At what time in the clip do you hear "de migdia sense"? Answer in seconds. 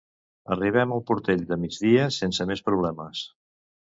1.51-2.49